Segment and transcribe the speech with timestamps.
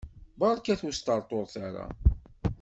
[0.39, 1.85] Berkat ur sṭerṭuret ara!